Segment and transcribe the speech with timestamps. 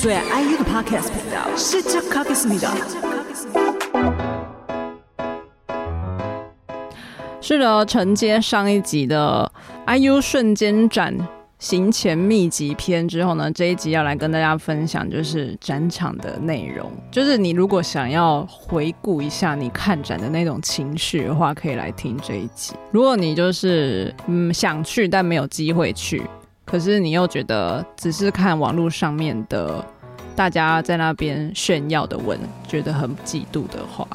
[0.00, 2.46] 最爱 IU 的 Podcast 频道是叫 Cookies
[7.40, 9.50] 是的，承接上一集的
[9.88, 11.16] IU 瞬间展
[11.58, 16.88] 行前秘籍篇之后呢，这一集要来跟大家分享就是展场的内容。
[17.10, 22.74] 就是你如果想要回顾一下你看展的那种情绪的话，可以来听这一集。
[22.92, 26.22] 如果你就是嗯想去但没有机会去。
[26.70, 29.82] 可是你又觉得只是看网络上面的
[30.36, 34.06] 大家在那边炫耀的文，觉得很嫉妒的话，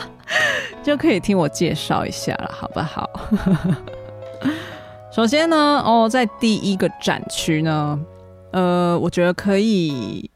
[0.84, 3.08] 就可以听我介绍一下了，好不好？
[5.10, 7.98] 首先呢，哦，在第一个展区呢，
[8.52, 10.30] 呃，我觉得可以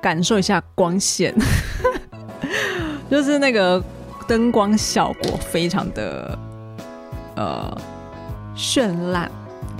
[0.00, 1.34] 感受一下光线，
[3.10, 3.82] 就是那个
[4.28, 6.38] 灯光效果非常的
[7.34, 7.76] 呃
[8.56, 9.28] 绚烂。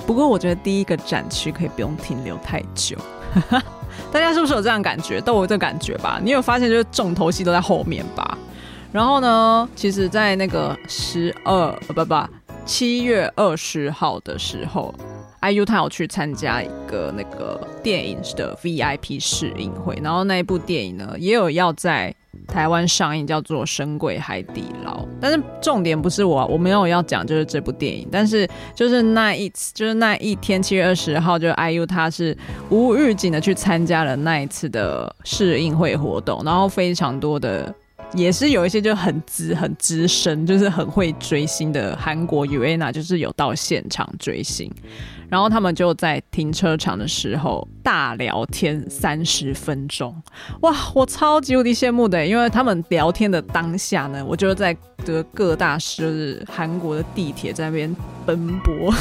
[0.09, 2.97] 不过我觉得第一个展区可以不用停留太久，
[4.11, 5.21] 大家是不是有这样感觉？
[5.21, 6.19] 都有这感觉吧？
[6.25, 8.39] 你有发现就是重头戏都在后面吧？
[8.91, 12.15] 然后呢，其实，在那个十二不不
[12.65, 14.95] 七月二十号的时候
[15.43, 22.15] ，IU 他有去参加一个那个电影的 VIP 试映会，然后那一部电影呢也有要在。
[22.49, 32.37] 台湾上映叫做《神鬼海底捞》，但是重点不是我，我没有要讲就是这部电影，但是就是那一次，就是那一天七月二十号，就 IU 他是
[32.71, 37.73] 无预警的去参加了那一次的试映会活动，然后非常多的，
[38.15, 44.73] 也是有一些就很资很资深，就是很会追星的韩国 u a n a 就是有到现场追星。
[45.29, 50.15] 然后他们就在停车场的时候大聊天三十分钟，
[50.61, 54.77] 哇，我超级无敌羡慕的，因为他们聊天的当下呢，我就在
[55.07, 58.93] 的各大就是韩国的地铁在那边奔波，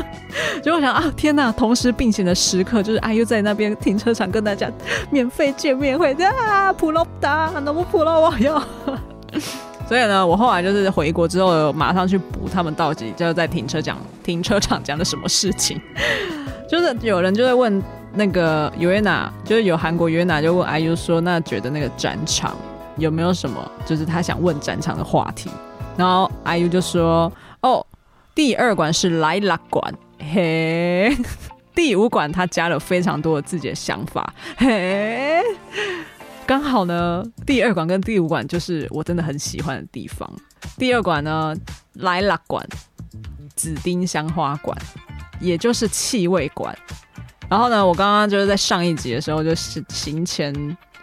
[0.62, 4.70] 就我想啊，天哪，同时并行的时刻就是哎，又在那边停车场跟大家
[5.10, 6.12] 免费见面会
[6.46, 8.62] 啊，普罗达，那么普罗我要。
[9.88, 15.80] 所以呢，我后来就是回国之后，马上去补他们到底就是在停车讲停车场讲的什么事情。
[16.68, 17.80] 就是有人就在问
[18.16, 22.56] 那个 UAENA，就是有韩国 UAENA 就问 IU 说，那觉得那个展场
[22.96, 25.50] 有没有什么，就是他想问展场的话题。
[25.96, 27.86] 然后 IU 就说，哦，
[28.34, 29.94] 第二馆是 Lilac 馆，
[30.32, 31.14] 嘿，
[31.74, 35.42] 第五馆他加了非常多的自己的想法，嘿。
[36.46, 40.30] 刚好呢，第二馆跟第五馆就是我真的很喜欢的地方。
[40.78, 41.54] 第二馆呢
[41.98, 42.64] ，Lilac 馆，
[43.56, 44.76] 紫丁香花馆，
[45.40, 46.76] 也就是气味馆。
[47.48, 50.54] 然后呢，我刚刚就是在上一集的时候，就是行前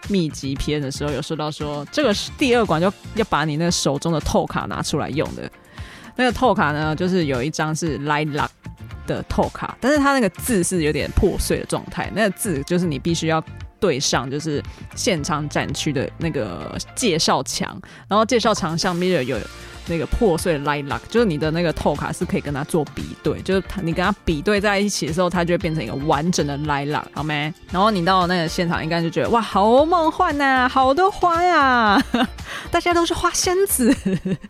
[0.10, 5.50] 密集篇的时候，有说到说这个是第二关就要把你那手中的透卡拿出来用的。
[6.16, 8.50] 那个透卡呢，就是有一张是 Lilac
[9.08, 12.12] 的透卡，但是它那个字是有点破碎的状态。
[12.14, 13.44] 那个字就是你必须要。
[13.80, 14.64] 对上就是
[14.96, 17.78] 现场展区的那个介绍墙，
[18.08, 19.38] 然后介绍墙上面有
[19.88, 27.54] 那个破碎的 Lilac，就是你的那个透卡是可以跟它做比对，就是你跟它比对在一起的时候，它就会变成一个完整的 Lilac，好没？
[27.72, 32.06] 然后你到那个现场，应该就觉得哇，好梦幻呐、啊，好多花呀、啊，
[32.72, 33.96] 大家都是花仙子，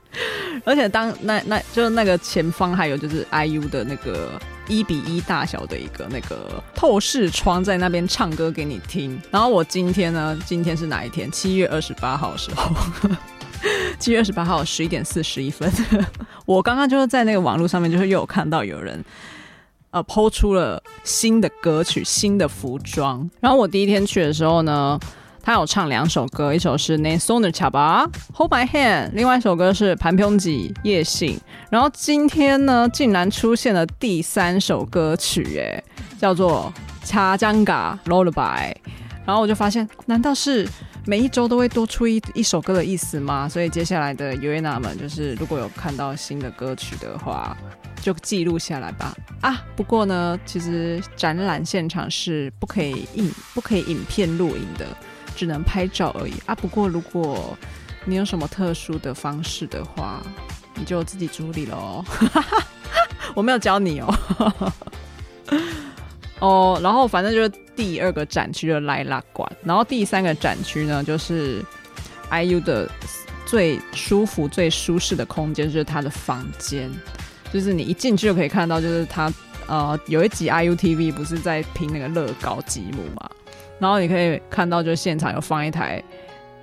[0.66, 4.32] 而且当那那就是那个前方还有就是 IU 的那个。
[4.70, 9.22] 一比一大小的一个那个透视窗，在那边唱歌给你听。
[9.30, 11.30] 然后我今天呢，今天是哪一天？
[11.30, 12.74] 七月二十八号的时候，
[14.00, 15.72] 七月二十八号十一点四十一分，
[16.46, 19.04] 我刚刚就是在那个网络上面，就是又有看到有人。
[19.92, 23.30] 呃，抛出了新的歌曲、新的服装。
[23.40, 25.00] 然后我第一天去的时候呢，
[25.40, 28.04] 他有唱两首歌，一首是《n a s o n e r c h a b a
[28.36, 31.38] Hold My Hand》，另外一首歌是《盘平吉夜信》。
[31.70, 35.84] 然后今天呢，竟然出现了第三首歌曲，哎，
[36.20, 36.74] 叫做
[37.08, 38.72] 《Cha Janga Lullaby》。
[39.26, 40.68] 然后我就发现，难道是
[41.06, 43.48] 每一周都会多出一一首歌的意思吗？
[43.48, 47.58] 所以接下来的 UAENA 们，就是如果有看到新的歌曲的话，
[48.02, 49.16] 就记录下来吧。
[49.42, 54.86] 啊，不过呢，其实展览现场是不可以影不可以影片录影的。
[55.36, 56.54] 只能拍照而已啊！
[56.54, 57.58] 不过如果
[58.06, 60.22] 你有什么特殊的方式的话，
[60.76, 62.06] 你就自己处理喽。
[63.34, 64.74] 我没有教你哦。
[66.44, 71.64] 哦，然后反正就是第二个展区就是 Lilac 馆，然后第三个展区呢就是
[72.30, 72.86] IU 的
[73.46, 76.92] 最舒服、最舒适的空间，就是他的房间，
[77.54, 79.32] 就是你一进去就可以看到，就是他
[79.68, 83.32] 呃有一集 IU TV 不是在拼那个乐高积木嘛，
[83.80, 86.04] 然后你可以看到就现场有放一台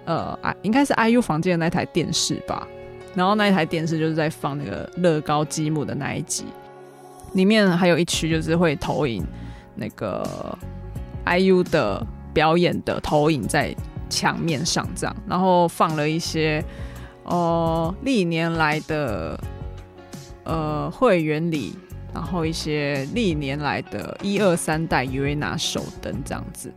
[0.04, 2.68] 呃应该是 IU 房间的那台电视吧，
[3.14, 6.44] 然后那一台电视就是在放那个乐高积木的那一集，
[7.32, 9.24] 里面还有一区就是会投影。
[9.80, 10.56] 那个
[11.24, 13.74] IU 的表演的投影在
[14.10, 16.62] 墙面上，这样，然后放了一些
[17.24, 19.40] 呃历年来的
[20.44, 21.74] 呃会员礼，
[22.12, 26.70] 然后一些历年来的一二三代 UAENA 手灯这样子，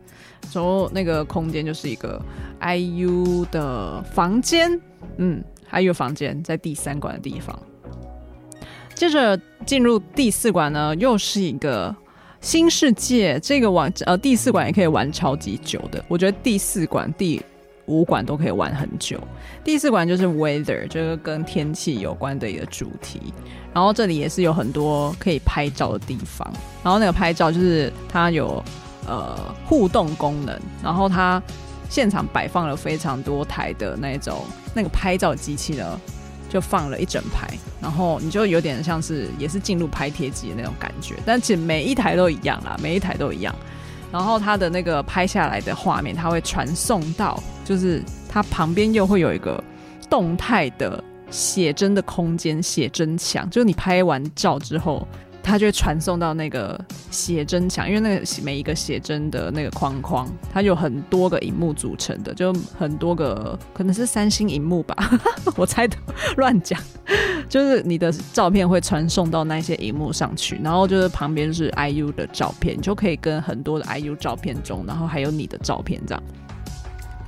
[0.52, 2.20] 然后那个空间就是一个
[2.60, 4.80] IU 的房间，
[5.18, 7.56] 嗯，IU 房间在第三馆的地方。
[8.94, 9.36] 接着
[9.66, 11.94] 进入第四馆呢，又是一个。
[12.44, 17.40] 新世界这个玩呃第四馆也可以玩超级久的，我觉得第四馆、第
[17.86, 19.18] 五馆都可以玩很久。
[19.64, 23.32] 第四馆就是 weather，就是跟天气有关的一个主题。
[23.72, 26.46] 然后这里也是有很多可以拍照的地方。
[26.82, 28.62] 然后那个拍照就是它有
[29.06, 31.42] 呃互动功能，然后它
[31.88, 34.44] 现场摆放了非常多台的那种
[34.74, 35.98] 那个拍照机器呢。
[36.54, 37.48] 就放了一整排，
[37.82, 43.52] 然后你就有点像是也是进入拍贴机的那种感觉，但其实每一台都一样啦，每一台都一样。
[44.12, 49.60] 然后它的那个拍下来的画面，它会传送到，就是它旁边又会有一个
[50.08, 55.04] 动态的写真的空间，写真墙，就是你拍完照之后。
[55.44, 64.96] 它就会传送到那个写真墙，因为那个每一个写真的那个框框，它有很多个荧幕组成的，就很多个，可能是三星荧幕吧，
[65.54, 65.96] 我猜的，
[66.38, 66.80] 乱讲，
[67.48, 76.22] 就是你的照片会传送到那些荧幕上去，然后就是旁边是 IU 的照片，你就可以跟很多的 IU 照片中，然后还有你的照片这样。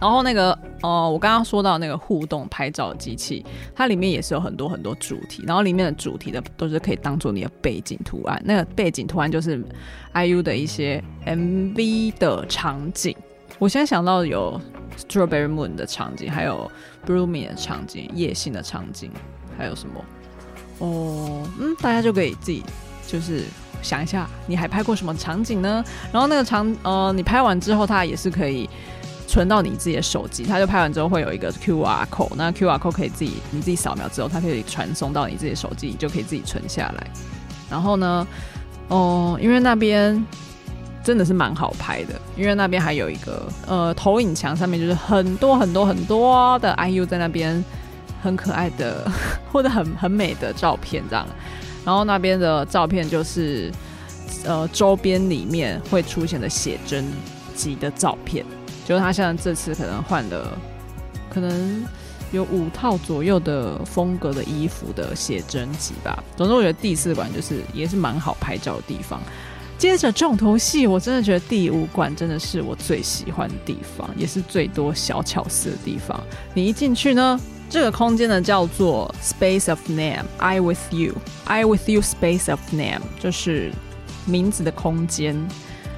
[0.00, 3.44] 然后那个哦、我刚刚说到那个互动拍照机器，
[3.74, 8.40] 它里面也是有很多很多主题，然后里面的主题的都是可以当做你的背景图案。
[8.44, 9.64] 那个背景图案就是
[10.14, 13.16] IU 的一些 MV 的场景。
[13.58, 14.60] 我现在想到有
[14.96, 16.70] Strawberry Moon 的场景，还有
[17.06, 19.10] Blooming 的场景，夜性的场景，
[19.58, 20.04] 还有什么？
[20.78, 22.62] 哦，嗯，大家就可以自己
[23.08, 23.42] 就是
[23.82, 25.82] 想一下，你还拍过什么场景呢？
[26.12, 28.68] 然后那个场，呃，你拍完之后，它也是可以。
[29.26, 37.06] 存到你自己的手机，它就拍完之后会有一个 QR code，那 QR code 可以自己你自己扫描之后，它可以传送到你自己的手机，你就可以自己存下来。
[37.68, 38.26] 然后呢，
[38.88, 40.24] 哦，因为那边
[41.02, 47.64] 真的是蛮好拍的，因为那边还有一个呃投影墙上面就是很多很多很多的 IU 在那边
[48.22, 49.10] 很可爱的
[49.50, 51.26] 或者很很美的照片这样。
[51.84, 53.72] 然后那边的照片就是
[54.44, 57.04] 呃周边里面会出现的写真
[57.54, 58.46] 集的照片。
[58.86, 60.56] 就是他现在这次可能换了，
[61.28, 61.84] 可能
[62.30, 66.22] 有五套左右的风格的衣服的写真集吧。
[66.36, 69.20] 总之，我觉得第四馆就是也是蛮好拍照的地方。
[69.76, 76.18] 接着重头戏，我真的觉得第五馆真的是我最喜欢的地方，也是最多小巧思的地方。
[76.54, 83.72] 你一进去呢，这个空间呢叫做 Space of Name，I with you，I with you Space of Name，就是
[84.24, 85.36] 名字的空间。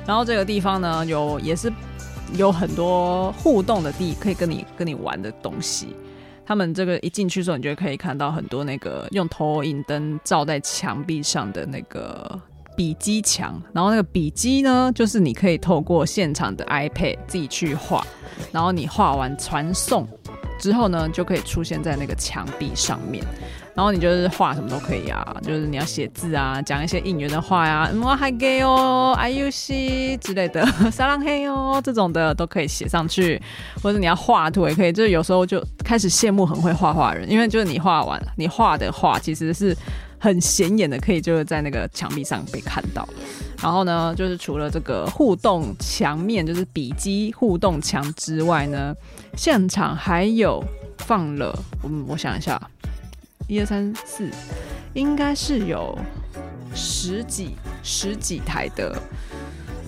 [0.06, 1.70] 然后这个地方呢，有也是。
[2.34, 5.94] 有很多互动的地，可以跟你跟你玩的东西。
[6.46, 12.40] 他们这个一进去的时候，你就可以看到很多那个用投影灯照在墙壁上的那个
[12.74, 13.60] 笔记墙。
[13.72, 18.02] 然后那个笔记呢，就是你可以透过现场的 iPad 自己去画，
[18.50, 20.08] 然后你画完传送
[20.58, 23.24] 之后呢，就可以出现在那个墙壁上面。
[23.74, 33.40] 然后你就是画什么都可以啊，就是你要写字啊，讲一些应援的话呀、啊，哇嗨给哦，IUC 之类的，撒浪嘿哦这种的都可以写上去，
[33.80, 34.92] 或者你要画图也可以。
[34.92, 39.76] 就是有时候就开始羡慕很会画画人，因为就是你画完，你画的画其实是
[40.18, 43.08] 很显眼的，可以就是在那个墙壁上被看到。
[43.62, 48.94] 然后呢，就是除了这个互动墙面，就是笔记互动墙之外呢，
[49.36, 50.62] 现场还有
[50.98, 52.60] 放了，嗯，我想一下。
[53.48, 54.28] 一二三四，
[54.92, 55.98] 应该是有
[56.74, 58.94] 十几十几台的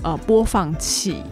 [0.02, 1.22] 呃播放器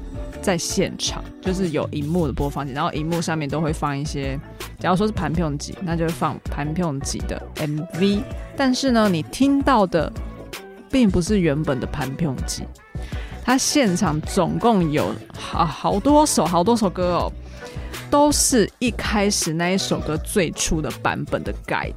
[0.43, 4.39] 在现场，就是有荧幕的播放器，然后荧幕上面都会放一些，
[4.79, 8.23] 假如说是盘片机，那就会放盘片机的 MV。
[8.55, 10.13] 但是呢，你听到的
[10.91, 12.65] 并不是原本的盘片机，
[13.45, 17.33] 它现场总共有好好多首好多首歌哦。
[18.11, 21.93] 都是一开始那一首歌最初的版本的 guide，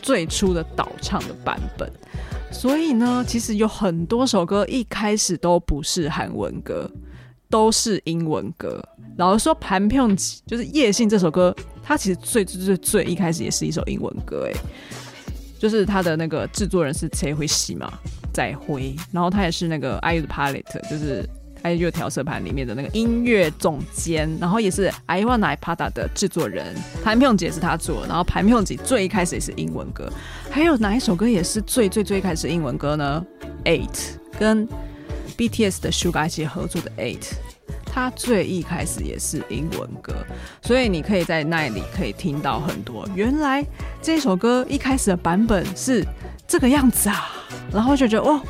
[0.00, 1.90] 最初的导唱的版本。
[2.52, 6.88] 所以呢，其实有很多首歌一开始都不是韩文歌，
[7.50, 8.80] 都是英文歌。
[9.16, 10.08] 老实说，盘票
[10.46, 14.52] 就是叶信这首歌，它其实最最最最一开始也是一首英文歌，哎，
[15.62, 17.92] 就是他的那个制作人是崔辉喜嘛，
[18.34, 21.24] 在辉，然后他也是那个 IU 的 Palette，就是。
[21.62, 30.12] IU 调色盘里面的那个音乐总监，然后也是 iWANNA IPATA 的制作人，盘票姐是他做，然后盘票姐最一开始也是英文歌，
[30.50, 33.24] 还有哪一首歌也是最最最开始英文歌呢
[33.64, 34.66] ？Eight 跟
[35.36, 37.30] BTS 的 Suga 一起合作的 Eight，
[37.91, 40.13] 它最一开始也是英文歌，
[40.61, 43.65] 所以你可以在那里可以听到很多，原来
[44.01, 46.05] 这首歌一开始的版本是
[46.47, 47.29] 这个样子啊，
[47.71, 48.41] 然后就觉得哦。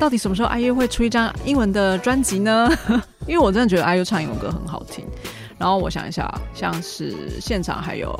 [0.00, 2.70] 到底什么时候 IU 会出一张英文的专辑呢？
[3.26, 5.04] 因为我真的觉得 IU 唱英文歌很好听。
[5.58, 8.16] 然后我想一下，像是现场还有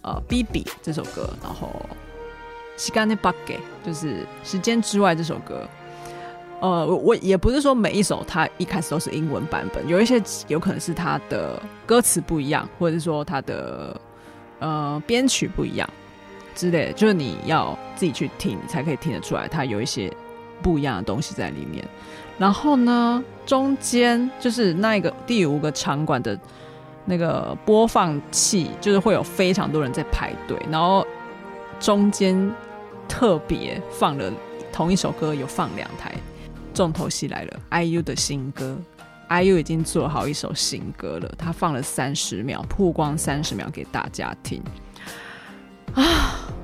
[0.00, 1.70] 呃《BB》这首歌，然后《
[2.82, 4.06] 时间のバッケ》就是《
[4.42, 5.68] 时间之外》这首歌。
[6.61, 13.99] 呃，我也不是说每一首它一开始都是英文版本，有一些有可能是它的歌词不一样，或者是说它的
[14.59, 15.89] 呃编曲不一样
[16.55, 20.09] 之类的，就是你要自己去听，才可以听得出来，它有一些。
[20.63, 21.83] 不一样的东西在里面，
[22.37, 26.39] 然后呢，中间就是那个第五个场馆的
[27.03, 31.03] 那个播放器，就是会有非常多人在排队，然后
[31.79, 32.53] 中间
[33.07, 34.31] 特别放了
[34.71, 36.13] 同一首歌，有放两台，
[36.73, 38.77] 重头戏来了，IU 的新歌
[39.29, 44.61] ，IU 已经做好一首新歌了，他放了三十秒，曝光三十秒给大家听
[45.93, 46.03] 啊。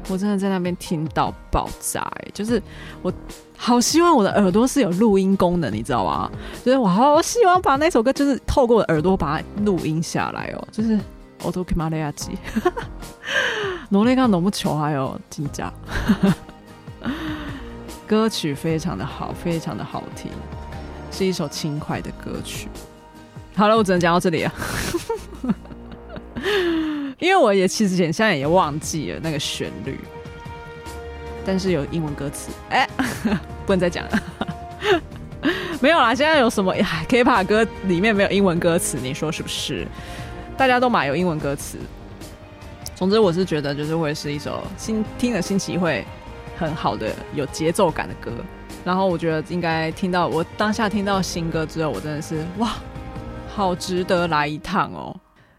[0.09, 2.63] 我真的在那边听到爆炸，哎，就是
[3.01, 3.11] 我
[3.57, 6.31] 好希望我的耳朵是有录音功能，你知道吗？
[6.63, 10.67] 就是我好希望把那首歌，就是透过我的耳朵把它录音下来哦。
[10.71, 10.97] 就是
[11.43, 12.37] 我都可以马雷亚吉，
[13.89, 15.73] 努力刚努不球还有金价，
[18.07, 20.31] 歌曲非常的好，非常的好听，
[21.11, 22.69] 是一首轻快的歌曲。
[23.55, 24.53] 好了，我只能讲到这里了。
[27.19, 29.99] 因为我也其实现在也忘记了那个旋律，
[31.45, 32.87] 但是有英文歌词，哎、
[33.65, 34.23] 不能再讲了，
[35.81, 36.15] 没有啦。
[36.15, 36.73] 现在有什么
[37.09, 38.97] K-pop 歌里面没有英文歌词？
[39.01, 39.85] 你说是不是？
[40.55, 41.77] 大家都买有英文歌词。
[42.95, 46.05] 总之，我是觉得就是会是一首新听了新奇会
[46.57, 48.31] 很好的有节奏感的歌。
[48.83, 52.73] 然后我觉得应该听到我当下听到新歌之后，我真的是哇，
[53.53, 55.15] 好值得来一趟哦！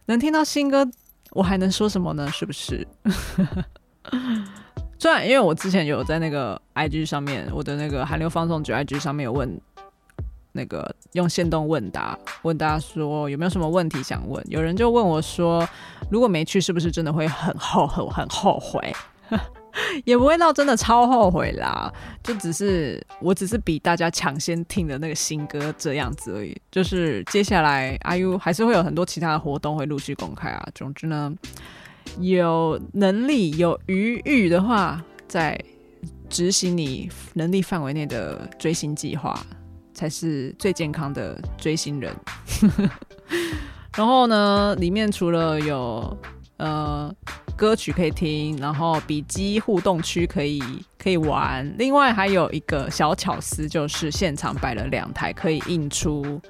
[0.07, 0.87] 能听到新歌。
[1.33, 2.27] 我还能说什么呢？
[2.33, 2.87] 是不是？
[4.99, 9.61] 虽然因为我之前有在那个 IG 上面，我的那个韩流放送局 IG 上面有问
[10.53, 14.43] 那个用线动问答，问大家说有没有什么问题想问。
[14.49, 15.69] 有人就问我说，
[16.11, 18.09] 如果没去，是不是真的会很后悔？
[18.11, 18.97] 很后悔？
[20.05, 21.93] 也不会到真的超后悔啦，
[22.23, 26.57] 就只是我只是比大家抢先听的那个新歌这样子而已。
[26.71, 30.69] 就是接下来 IU 还是会有很多其他的活动会陆续公开啊。
[30.75, 31.33] 总之呢，
[32.21, 35.59] 有能力有余裕的话，在
[36.29, 39.39] 执行你能力范围内的追星计划，
[39.95, 42.15] 才是最健康的追星人。
[43.97, 46.17] 然后呢，里面除了有
[46.59, 47.15] 呃。
[47.59, 50.63] 歌曲可以听，然后笔记互动区可以
[50.97, 51.75] 可以玩。
[51.77, 56.41] 另外还有一个小巧思，就是现场摆了两台可以印出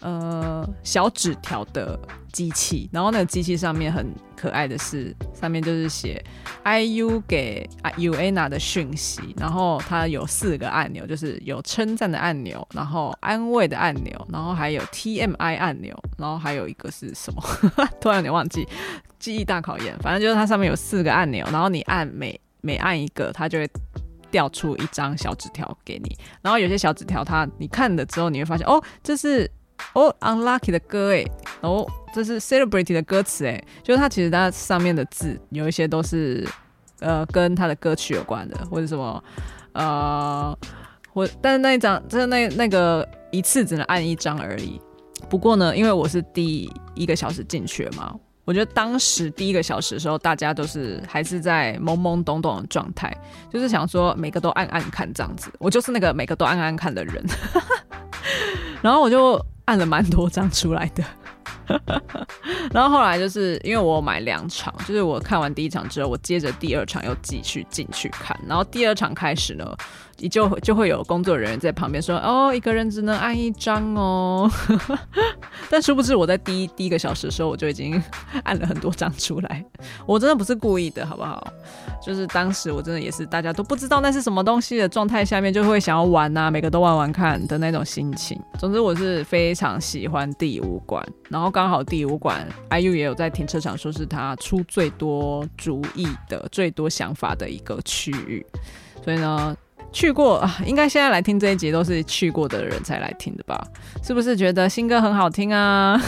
[0.00, 1.96] 呃小纸条的
[2.32, 6.20] 机器，然后那个机器上面很可爱的是，上面就是写
[6.64, 17.40] IU 给 uana” 的讯息，然后它有四个按钮，就是有称赞的按钮，然后安慰的按钮，然后还有 TMI 按钮，然后还有一个是什么？
[18.00, 18.66] 突然有点忘记。
[19.20, 23.70] 记忆大考验，反正就是它上面有四个按钮，然后你按每每按一个，它就会
[24.30, 26.16] 掉出一张小纸条给你。
[26.40, 29.48] 然后有些小纸条，它你看了之后，你会发现哦，这是
[29.92, 36.48] 哦 Unlucky 的歌诶，哦，这是 Celebrity 的歌词诶，就是它其实它上面的字有一些都是
[37.00, 39.22] 呃跟它的歌曲有关的，或者什么
[39.72, 40.58] 呃，
[41.12, 44.80] 或但是那一张就是那那个一次只能按一张而已。
[45.28, 48.14] 不过呢，因为我是第一个小时进去嘛。
[48.50, 53.16] 我觉得当时第一个小时的时候，大家都是还是在懵懵懂懂的状态，
[53.48, 55.52] 就是想说每个都按按看这样子。
[55.60, 57.24] 我就是那个每个都按按看的人，
[58.82, 61.04] 然后我就按了蛮多张出来的。
[62.72, 68.36] 然后后来就是因为我买两场，就是我看完第一场之后，我接着第二场又继续进去看。
[68.48, 69.64] 然后第二场开始呢，
[70.20, 74.50] 你就就会有工作人员在旁边说：“哦，一个人只能按一张哦。
[75.68, 78.02] ”但殊不知我在第一第一个小时的时候，我就已经
[78.44, 79.64] 按了很多张出来。
[80.06, 81.46] 我真的不是故意的，好不好？
[82.04, 88.40] 就是当时我真的也是大家都不知道那是什么东西的状态下面，就会想要玩、啊，每个都玩玩看的那种心情。
[88.58, 98.44] 总之我是非常喜欢第五馆，然后刚好第五馆 IU 也有在停车场说是他出最多主意的、最多想法的一个区域，
[99.04, 99.56] 所以呢，
[99.92, 103.60] 去过啊，应该现在来听这一集都是去过的人才来听的吧？
[104.02, 106.00] 是不是觉得新歌很好听啊？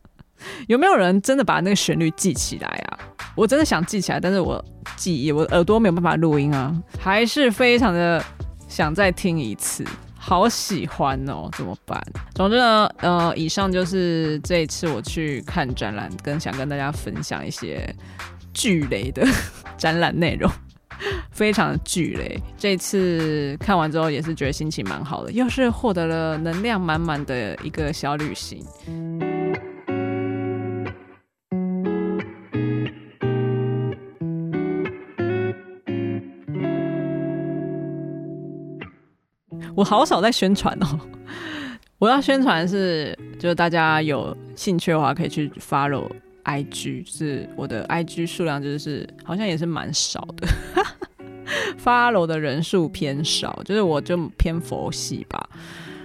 [0.68, 2.98] 有没有人真的把那个旋律记起来啊？
[3.36, 4.62] 我真的想记起来，但是我
[4.96, 8.22] 记忆，我耳朵没有办法录音啊，还是非常的
[8.66, 9.84] 想再听一次，
[10.18, 12.02] 好喜欢哦，怎么办？
[12.34, 17.94] 总之呢，呃，以上就是这一次我去看展览，跟想跟大家分享一些
[18.52, 19.26] 巨雷的
[19.76, 20.50] 展览内容，
[21.40, 22.38] 非常的巨雷。
[22.58, 28.62] 这次看完之后也是觉得心情蛮好的，又是获得了能量满满的一个小旅行。
[39.74, 41.00] 我好少在宣传哦，
[41.98, 46.06] 我要宣传是，就是大家有兴趣的话，可以去 follow
[46.44, 50.46] IG，是我的 IG 数量就是好像也是蛮少的
[51.78, 55.48] ，follow 的人数偏少，就是我就偏佛系吧。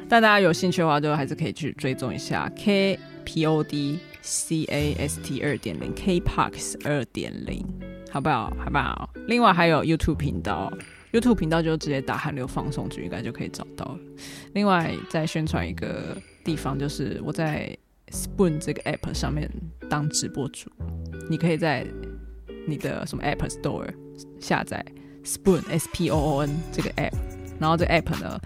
[0.08, 7.66] 但大家有兴趣的话，就还是可以去追踪一下 K P O D C A S T 二点零 K Parks 二点零，
[8.12, 8.56] 好不好？
[8.58, 9.10] 好不好？
[9.28, 10.72] 另外还有 YouTube 频道。
[11.12, 14.00] YouTube 频道就直接打韩流放送局，应该就可以找到了。
[14.54, 17.74] 另外，再宣传一个地方，就是我在
[18.10, 19.50] Spoon 这个 App 上面
[19.90, 20.70] 当直播主。
[21.30, 21.88] 你可以在
[22.68, 23.88] 你的什么 App Store
[24.42, 24.86] 下载
[25.26, 27.14] Spoon S P O O N 这个 App，
[27.60, 28.40] 然后这 App 呢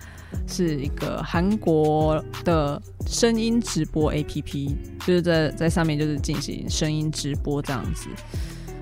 [0.47, 8.07] 是一个韩国的声音直播 APP，就是在在上面就是进行声音直播这样子。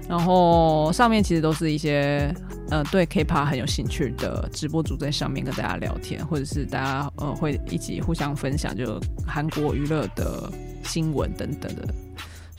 [0.07, 2.33] 然后上面其实都是一些
[2.69, 10.49] 呃对 K-pop 很有兴趣的直播主在上面跟大家聊天，或者是大家呃会一起互相分享就韩国娱乐的
[10.83, 11.93] 新闻等等的。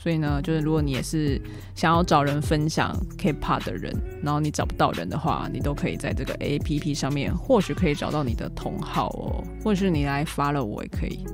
[0.01, 1.39] 所以呢，就是如果你也是
[1.75, 11.25] 想要找人分享 K-pop 的人，然后你找不到人的话，你都可以在这个 APP 上面，或许可以找到你的同好哦，或是你来 follow 我也可以。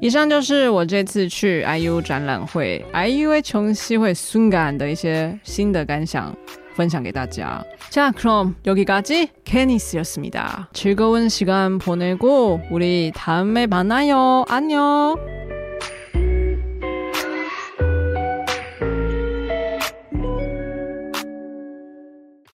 [0.00, 6.32] 以上就是我这次去 IU 展览会，I U 琼穷会 s u n g a n 的一些新的感想。
[6.75, 7.63] 分享给大家。
[7.89, 10.69] 자 그럼 여기까지 케니스였습니다.
[10.73, 14.45] 즐거운 시간 보내고 우리 다음에 만나요.
[14.47, 15.15] 안녕.